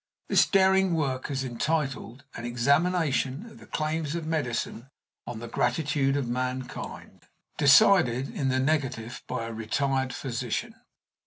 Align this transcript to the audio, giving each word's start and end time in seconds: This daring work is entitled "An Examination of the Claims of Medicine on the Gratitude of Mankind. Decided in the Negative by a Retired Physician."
This 0.29 0.47
daring 0.47 0.95
work 0.95 1.29
is 1.29 1.43
entitled 1.43 2.23
"An 2.33 2.43
Examination 2.43 3.45
of 3.45 3.59
the 3.59 3.67
Claims 3.67 4.15
of 4.15 4.25
Medicine 4.25 4.89
on 5.27 5.37
the 5.37 5.47
Gratitude 5.47 6.17
of 6.17 6.27
Mankind. 6.27 7.27
Decided 7.59 8.27
in 8.27 8.49
the 8.49 8.59
Negative 8.59 9.21
by 9.27 9.45
a 9.45 9.53
Retired 9.53 10.11
Physician." 10.11 10.73